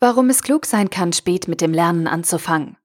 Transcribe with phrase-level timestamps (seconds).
[0.00, 2.76] Warum es klug sein kann, spät mit dem Lernen anzufangen.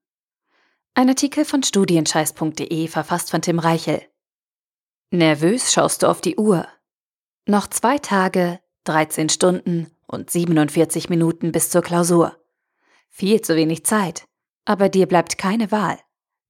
[0.94, 4.02] Ein Artikel von studienscheiß.de verfasst von Tim Reichel.
[5.10, 6.66] Nervös schaust du auf die Uhr.
[7.46, 12.36] Noch zwei Tage, 13 Stunden und 47 Minuten bis zur Klausur.
[13.10, 14.26] Viel zu wenig Zeit,
[14.64, 15.98] aber dir bleibt keine Wahl.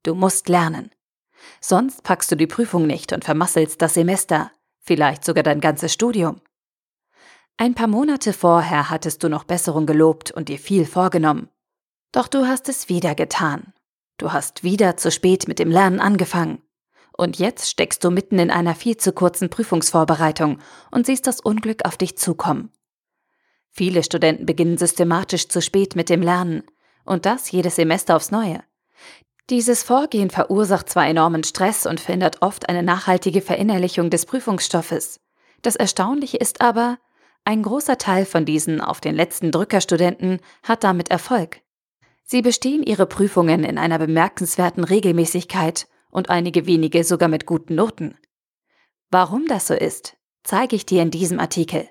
[0.03, 0.91] Du musst lernen.
[1.61, 4.51] Sonst packst du die Prüfung nicht und vermasselst das Semester,
[4.81, 6.41] vielleicht sogar dein ganzes Studium.
[7.57, 11.49] Ein paar Monate vorher hattest du noch Besserung gelobt und dir viel vorgenommen.
[12.11, 13.73] Doch du hast es wieder getan.
[14.19, 16.63] Du hast wieder zu spät mit dem Lernen angefangen.
[17.17, 20.59] Und jetzt steckst du mitten in einer viel zu kurzen Prüfungsvorbereitung
[20.91, 22.73] und siehst das Unglück auf dich zukommen.
[23.71, 26.65] Viele Studenten beginnen systematisch zu spät mit dem Lernen.
[27.05, 28.63] Und das jedes Semester aufs Neue.
[29.51, 35.21] Dieses Vorgehen verursacht zwar enormen Stress und verhindert oft eine nachhaltige Verinnerlichung des Prüfungsstoffes.
[35.63, 36.99] Das Erstaunliche ist aber,
[37.45, 41.61] ein großer Teil von diesen auf den letzten Drückerstudenten hat damit Erfolg.
[42.23, 48.17] Sie bestehen ihre Prüfungen in einer bemerkenswerten Regelmäßigkeit und einige wenige sogar mit guten Noten.
[49.11, 51.89] Warum das so ist, zeige ich dir in diesem Artikel.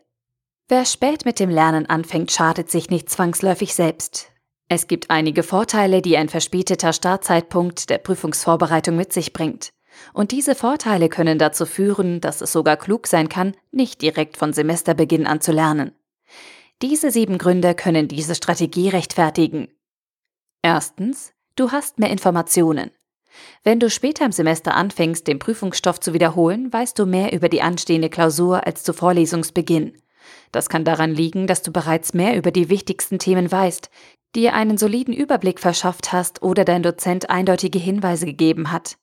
[0.70, 4.32] Wer spät mit dem Lernen anfängt, schadet sich nicht zwangsläufig selbst.
[4.70, 9.73] Es gibt einige Vorteile, die ein verspäteter Startzeitpunkt der Prüfungsvorbereitung mit sich bringt.
[10.14, 14.54] Und diese Vorteile können dazu führen, dass es sogar klug sein kann, nicht direkt von
[14.54, 15.94] Semesterbeginn an zu lernen.
[16.82, 19.70] Diese sieben Gründe können diese Strategie rechtfertigen.
[20.62, 22.92] Erstens, du hast mehr Informationen.
[23.64, 27.62] Wenn du später im Semester anfängst, den Prüfungsstoff zu wiederholen, weißt du mehr über die
[27.62, 29.98] anstehende Klausur als zu Vorlesungsbeginn.
[30.52, 33.90] Das kann daran liegen, dass du bereits mehr über die wichtigsten Themen weißt,
[34.36, 38.98] dir einen soliden Überblick verschafft hast oder dein Dozent eindeutige Hinweise gegeben hat.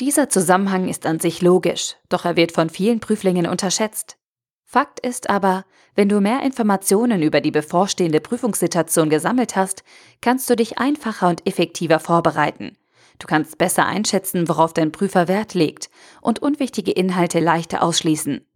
[0.00, 4.16] Dieser Zusammenhang ist an sich logisch, doch er wird von vielen Prüflingen unterschätzt.
[4.64, 9.84] Fakt ist aber, wenn du mehr Informationen über die bevorstehende Prüfungssituation gesammelt hast,
[10.22, 12.78] kannst du dich einfacher und effektiver vorbereiten.
[13.18, 15.90] Du kannst besser einschätzen, worauf dein Prüfer Wert legt
[16.22, 18.46] und unwichtige Inhalte leichter ausschließen.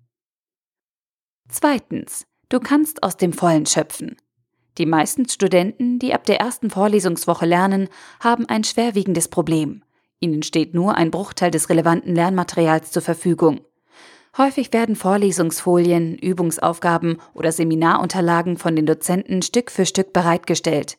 [1.48, 4.16] Zweitens, du kannst aus dem Vollen schöpfen.
[4.78, 7.88] Die meisten Studenten, die ab der ersten Vorlesungswoche lernen,
[8.20, 9.82] haben ein schwerwiegendes Problem.
[10.20, 13.60] Ihnen steht nur ein Bruchteil des relevanten Lernmaterials zur Verfügung.
[14.38, 20.98] Häufig werden Vorlesungsfolien, Übungsaufgaben oder Seminarunterlagen von den Dozenten Stück für Stück bereitgestellt.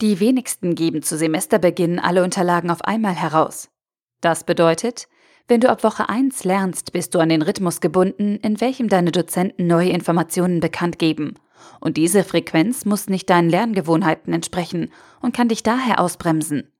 [0.00, 3.70] Die wenigsten geben zu Semesterbeginn alle Unterlagen auf einmal heraus.
[4.20, 5.08] Das bedeutet,
[5.46, 9.12] wenn du ab Woche 1 lernst, bist du an den Rhythmus gebunden, in welchem deine
[9.12, 11.34] Dozenten neue Informationen bekannt geben.
[11.80, 14.90] Und diese Frequenz muss nicht deinen Lerngewohnheiten entsprechen
[15.20, 16.73] und kann dich daher ausbremsen.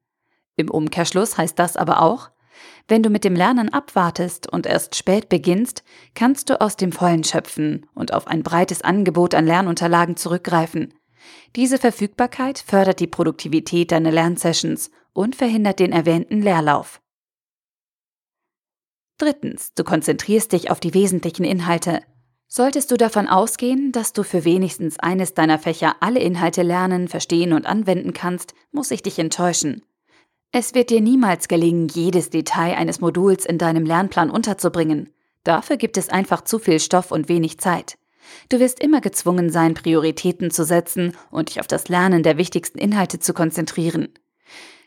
[0.57, 2.31] Im Umkehrschluss heißt das aber auch,
[2.87, 5.85] wenn du mit dem Lernen abwartest und erst spät beginnst,
[6.15, 10.93] kannst du aus dem Vollen schöpfen und auf ein breites Angebot an Lernunterlagen zurückgreifen.
[11.57, 17.01] Diese Verfügbarkeit fördert die Produktivität deiner Lernsessions und verhindert den erwähnten Leerlauf.
[19.17, 22.03] Drittens, du konzentrierst dich auf die wesentlichen Inhalte.
[22.47, 27.53] Solltest du davon ausgehen, dass du für wenigstens eines deiner Fächer alle Inhalte lernen, verstehen
[27.53, 29.83] und anwenden kannst, muss ich dich enttäuschen.
[30.57, 35.13] Es wird dir niemals gelingen, jedes Detail eines Moduls in deinem Lernplan unterzubringen.
[35.43, 37.99] Dafür gibt es einfach zu viel Stoff und wenig Zeit.
[38.51, 42.79] Du wirst immer gezwungen sein, Prioritäten zu setzen und dich auf das Lernen der wichtigsten
[42.79, 44.11] Inhalte zu konzentrieren.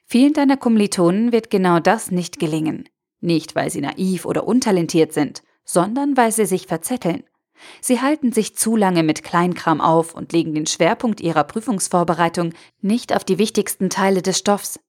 [0.05, 2.87] Vielen deiner Kommilitonen wird genau das nicht gelingen.
[3.19, 7.25] Nicht, weil sie naiv oder untalentiert sind, sondern weil sie sich verzetteln.
[7.81, 13.13] Sie halten sich zu lange mit Kleinkram auf und legen den Schwerpunkt ihrer Prüfungsvorbereitung nicht
[13.13, 14.79] auf die wichtigsten Teile des Stoffs.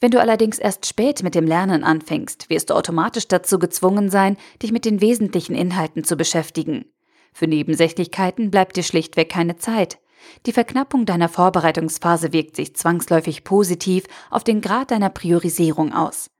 [0.00, 4.36] Wenn du allerdings erst spät mit dem Lernen anfängst, wirst du automatisch dazu gezwungen sein,
[4.62, 6.86] dich mit den wesentlichen Inhalten zu beschäftigen.
[7.32, 9.98] Für Nebensächlichkeiten bleibt dir schlichtweg keine Zeit.
[10.46, 16.30] Die Verknappung deiner Vorbereitungsphase wirkt sich zwangsläufig positiv auf den Grad deiner Priorisierung aus.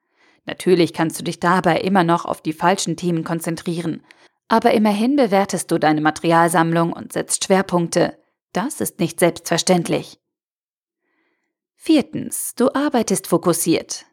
[0.45, 4.03] Natürlich kannst du dich dabei immer noch auf die falschen Themen konzentrieren,
[4.49, 8.17] aber immerhin bewertest du deine Materialsammlung und setzt Schwerpunkte.
[8.53, 10.19] Das ist nicht selbstverständlich.
[11.77, 14.07] Viertens, du arbeitest fokussiert.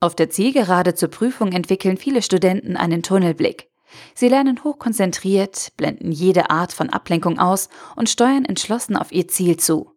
[0.00, 3.68] Auf der Zielgerade zur Prüfung entwickeln viele Studenten einen Tunnelblick.
[4.14, 9.58] Sie lernen hochkonzentriert, blenden jede Art von Ablenkung aus und steuern entschlossen auf ihr Ziel
[9.58, 9.90] zu.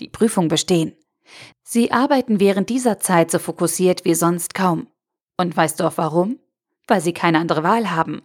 [0.00, 0.94] Die Prüfung bestehen.
[1.62, 4.88] Sie arbeiten während dieser Zeit so fokussiert wie sonst kaum.
[5.38, 6.38] Und weißt du auch warum?
[6.86, 8.22] Weil sie keine andere Wahl haben.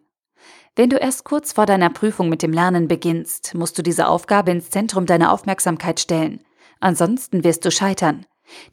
[0.75, 4.51] Wenn du erst kurz vor deiner Prüfung mit dem Lernen beginnst, musst du diese Aufgabe
[4.51, 6.41] ins Zentrum deiner Aufmerksamkeit stellen.
[6.79, 8.25] Ansonsten wirst du scheitern.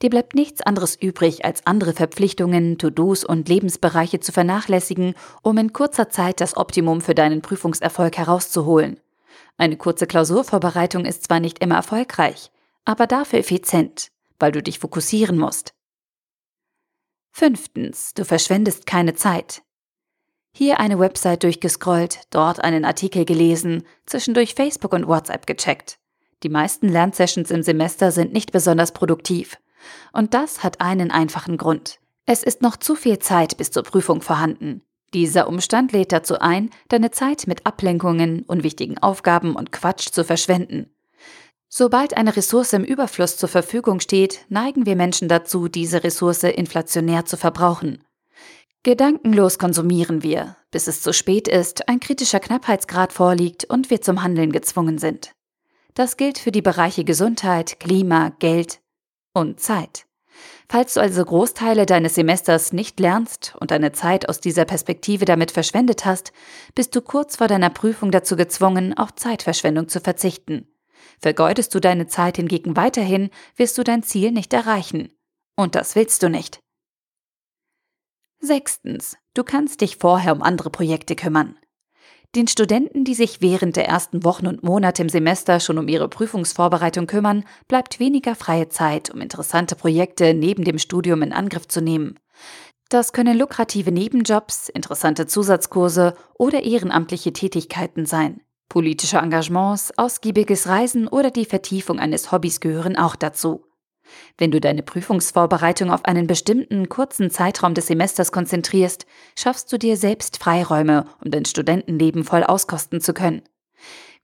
[0.02, 5.72] Dir bleibt nichts anderes übrig, als andere Verpflichtungen, To-Dos und Lebensbereiche zu vernachlässigen, um in
[5.72, 9.00] kurzer Zeit das Optimum für deinen Prüfungserfolg herauszuholen.
[9.56, 12.50] Eine kurze Klausurvorbereitung ist zwar nicht immer erfolgreich,
[12.84, 14.08] aber dafür effizient,
[14.38, 15.74] weil du dich fokussieren musst.
[17.30, 19.62] Fünftens, du verschwendest keine Zeit.
[20.54, 25.98] Hier eine Website durchgescrollt, dort einen Artikel gelesen, zwischendurch Facebook und WhatsApp gecheckt.
[26.42, 29.58] Die meisten Lernsessions im Semester sind nicht besonders produktiv.
[30.12, 31.98] Und das hat einen einfachen Grund.
[32.26, 34.82] Es ist noch zu viel Zeit bis zur Prüfung vorhanden.
[35.14, 40.90] Dieser Umstand lädt dazu ein, deine Zeit mit Ablenkungen, unwichtigen Aufgaben und Quatsch zu verschwenden.
[41.68, 47.24] Sobald eine Ressource im Überfluss zur Verfügung steht, neigen wir Menschen dazu, diese Ressource inflationär
[47.24, 48.04] zu verbrauchen.
[48.82, 54.22] Gedankenlos konsumieren wir, bis es zu spät ist, ein kritischer Knappheitsgrad vorliegt und wir zum
[54.22, 55.34] Handeln gezwungen sind.
[55.94, 58.80] Das gilt für die Bereiche Gesundheit, Klima, Geld
[59.34, 60.06] und Zeit.
[60.68, 65.50] Falls du also Großteile deines Semesters nicht lernst und deine Zeit aus dieser Perspektive damit
[65.50, 66.32] verschwendet hast,
[66.74, 70.66] bist du kurz vor deiner Prüfung dazu gezwungen, auf Zeitverschwendung zu verzichten.
[71.20, 75.12] Vergeudest du deine Zeit hingegen weiterhin, wirst du dein Ziel nicht erreichen.
[75.56, 76.60] Und das willst du nicht.
[78.40, 79.16] Sechstens.
[79.34, 81.56] Du kannst dich vorher um andere Projekte kümmern.
[82.34, 86.08] Den Studenten, die sich während der ersten Wochen und Monate im Semester schon um ihre
[86.08, 91.82] Prüfungsvorbereitung kümmern, bleibt weniger freie Zeit, um interessante Projekte neben dem Studium in Angriff zu
[91.82, 92.18] nehmen.
[92.88, 98.40] Das können lukrative Nebenjobs, interessante Zusatzkurse oder ehrenamtliche Tätigkeiten sein.
[98.70, 103.66] Politische Engagements, ausgiebiges Reisen oder die Vertiefung eines Hobbys gehören auch dazu.
[104.38, 109.06] Wenn du deine Prüfungsvorbereitung auf einen bestimmten kurzen Zeitraum des Semesters konzentrierst,
[109.38, 113.42] schaffst du dir selbst Freiräume, um dein Studentenleben voll auskosten zu können.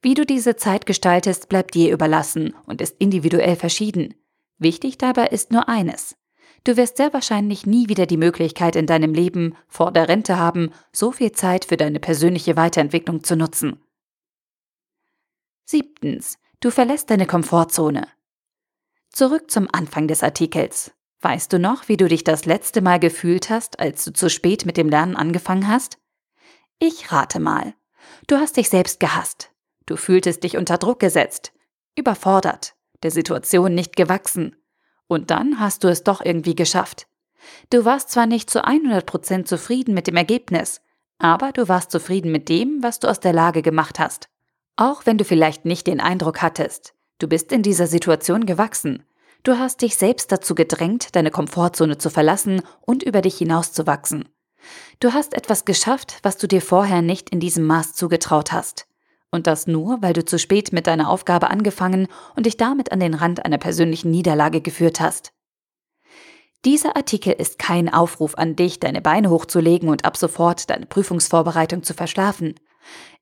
[0.01, 4.15] Wie du diese Zeit gestaltest, bleibt dir überlassen und ist individuell verschieden.
[4.59, 6.17] Wichtig dabei ist nur eines.
[6.65, 10.71] Du wirst sehr wahrscheinlich nie wieder die Möglichkeit in deinem Leben vor der Rente haben,
[10.93, 13.81] so viel Zeit für deine persönliche Weiterentwicklung zu nutzen.
[15.65, 16.39] Siebtens.
[16.61, 18.09] Du verlässt deine Komfortzone.
[19.11, 20.93] Zurück zum Anfang des Artikels.
[21.21, 24.67] Weißt du noch, wie du dich das letzte Mal gefühlt hast, als du zu spät
[24.67, 25.99] mit dem Lernen angefangen hast?
[26.79, 27.75] Ich rate mal.
[28.29, 29.51] Du hast dich selbst gehasst.
[29.87, 31.53] Du fühltest dich unter Druck gesetzt,
[31.97, 34.55] überfordert, der Situation nicht gewachsen.
[35.09, 37.09] Und dann hast du es doch irgendwie geschafft.
[37.71, 40.83] Du warst zwar nicht zu 100% zufrieden mit dem Ergebnis,
[41.19, 44.29] aber du warst zufrieden mit dem, was du aus der Lage gemacht hast.
[44.77, 49.03] Auch wenn du vielleicht nicht den Eindruck hattest, Du bist in dieser Situation gewachsen.
[49.43, 54.29] Du hast dich selbst dazu gedrängt, deine Komfortzone zu verlassen und über dich hinauszuwachsen.
[55.01, 58.87] Du hast etwas geschafft, was du dir vorher nicht in diesem Maß zugetraut hast.
[59.31, 63.01] Und das nur, weil du zu spät mit deiner Aufgabe angefangen und dich damit an
[63.01, 65.33] den Rand einer persönlichen Niederlage geführt hast.
[66.65, 71.83] Dieser Artikel ist kein Aufruf an dich, deine Beine hochzulegen und ab sofort deine Prüfungsvorbereitung
[71.83, 72.55] zu verschlafen.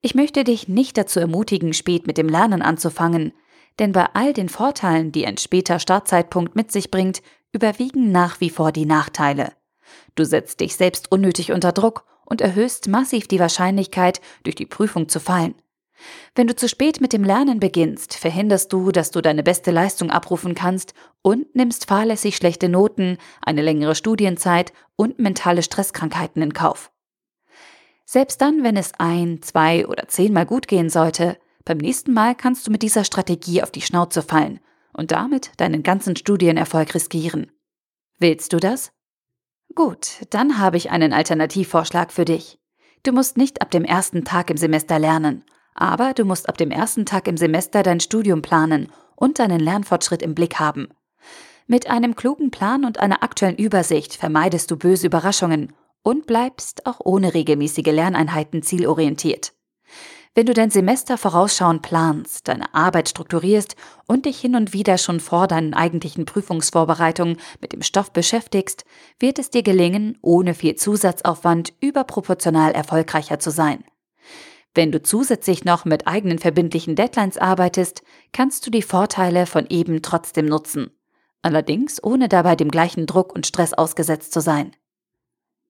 [0.00, 3.32] Ich möchte dich nicht dazu ermutigen, spät mit dem Lernen anzufangen,
[3.78, 8.50] denn bei all den Vorteilen, die ein später Startzeitpunkt mit sich bringt, überwiegen nach wie
[8.50, 9.52] vor die Nachteile.
[10.14, 15.08] Du setzt dich selbst unnötig unter Druck und erhöhst massiv die Wahrscheinlichkeit, durch die Prüfung
[15.08, 15.54] zu fallen.
[16.34, 20.10] Wenn du zu spät mit dem Lernen beginnst, verhinderst du, dass du deine beste Leistung
[20.10, 26.90] abrufen kannst und nimmst fahrlässig schlechte Noten, eine längere Studienzeit und mentale Stresskrankheiten in Kauf.
[28.04, 32.66] Selbst dann, wenn es ein, zwei oder zehnmal gut gehen sollte, beim nächsten Mal kannst
[32.66, 34.60] du mit dieser Strategie auf die Schnauze fallen
[34.94, 37.52] und damit deinen ganzen Studienerfolg riskieren.
[38.18, 38.92] Willst du das?
[39.74, 42.58] Gut, dann habe ich einen Alternativvorschlag für dich.
[43.02, 46.70] Du musst nicht ab dem ersten Tag im Semester lernen, aber du musst ab dem
[46.70, 50.88] ersten Tag im Semester dein Studium planen und deinen Lernfortschritt im Blick haben.
[51.66, 55.72] Mit einem klugen Plan und einer aktuellen Übersicht vermeidest du böse Überraschungen
[56.04, 59.55] und bleibst auch ohne regelmäßige Lerneinheiten zielorientiert.
[60.36, 63.74] Wenn du dein Semester vorausschauend planst, deine Arbeit strukturierst
[64.06, 68.84] und dich hin und wieder schon vor deinen eigentlichen Prüfungsvorbereitungen mit dem Stoff beschäftigst,
[69.18, 73.82] wird es dir gelingen, ohne viel Zusatzaufwand überproportional erfolgreicher zu sein.
[74.74, 78.02] Wenn du zusätzlich noch mit eigenen verbindlichen Deadlines arbeitest,
[78.32, 80.90] kannst du die Vorteile von eben trotzdem nutzen.
[81.40, 84.76] Allerdings ohne dabei dem gleichen Druck und Stress ausgesetzt zu sein.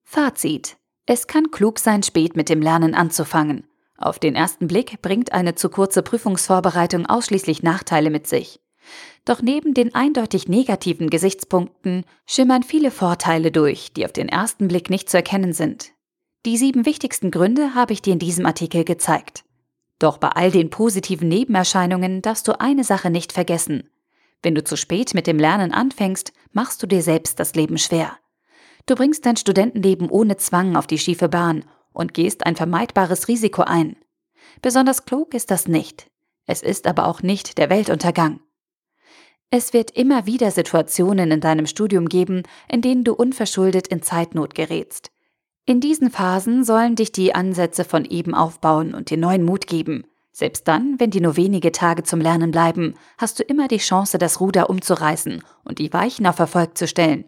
[0.03, 0.77] Fazit.
[1.07, 3.69] Es kann klug sein, spät mit dem Lernen anzufangen.
[3.99, 8.61] Auf den ersten Blick bringt eine zu kurze Prüfungsvorbereitung ausschließlich Nachteile mit sich.
[9.25, 14.91] Doch neben den eindeutig negativen Gesichtspunkten schimmern viele Vorteile durch, die auf den ersten Blick
[14.91, 15.93] nicht zu erkennen sind.
[16.45, 19.45] Die sieben wichtigsten Gründe habe ich dir in diesem Artikel gezeigt.
[19.99, 23.89] Doch bei all den positiven Nebenerscheinungen darfst du eine Sache nicht vergessen.
[24.43, 28.17] Wenn du zu spät mit dem Lernen anfängst, machst du dir selbst das Leben schwer.
[28.85, 31.65] Du bringst dein Studentenleben ohne Zwang auf die schiefe Bahn
[31.97, 33.97] und gehst ein vermeidbares Risiko ein.
[34.63, 36.11] Besonders klug ist das nicht.
[36.47, 38.41] Es ist aber auch nicht der Weltuntergang.
[39.51, 44.55] Es wird immer wieder Situationen in deinem Studium geben, in denen du unverschuldet in Zeitnot
[44.55, 45.11] gerätst.
[45.65, 50.05] In diesen Phasen sollen dich die Ansätze von eben aufbauen und dir neuen Mut geben.
[50.33, 54.19] Selbst dann, wenn dir nur wenige Tage zum Lernen bleiben, hast du immer die Chance,
[54.19, 57.25] das Ruder umzureißen und die Weichen auf Erfolg zu stellen.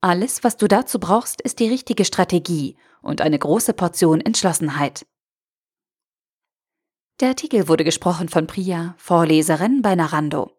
[0.00, 5.06] Alles, was du dazu brauchst, ist die richtige Strategie und eine große Portion Entschlossenheit.
[7.20, 10.55] Der Artikel wurde gesprochen von Priya, Vorleserin bei Narando.